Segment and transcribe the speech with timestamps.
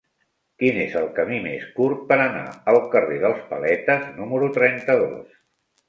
[0.61, 5.43] Quin és el camí més curt per anar al carrer dels Paletes número trenta-dos?